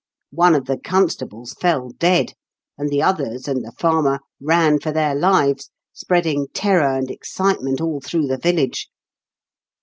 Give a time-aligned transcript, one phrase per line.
[0.33, 2.33] One of the constables fell dead,
[2.75, 8.01] and the others, and the farmer, ran for their lives, spreading terror and excitement all
[8.01, 8.89] through the village.